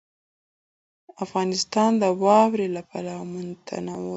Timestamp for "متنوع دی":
3.31-4.09